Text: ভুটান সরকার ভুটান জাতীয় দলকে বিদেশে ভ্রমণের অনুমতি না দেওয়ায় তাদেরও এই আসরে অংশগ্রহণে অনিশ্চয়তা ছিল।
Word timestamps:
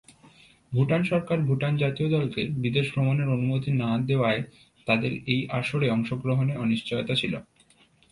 ভুটান 0.71 1.01
সরকার 1.03 1.37
ভুটান 1.41 1.73
জাতীয় 1.77 2.07
দলকে 2.09 2.41
বিদেশে 2.55 2.91
ভ্রমণের 2.91 3.27
অনুমতি 3.27 3.69
না 3.81 3.89
দেওয়ায় 4.07 4.41
তাদেরও 4.87 5.17
এই 5.25 5.41
আসরে 5.59 5.87
অংশগ্রহণে 5.89 6.53
অনিশ্চয়তা 6.55 7.13
ছিল। 7.15 7.33